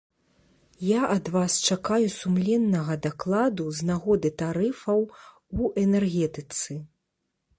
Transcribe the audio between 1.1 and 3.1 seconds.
ад вас чакаю сумленнага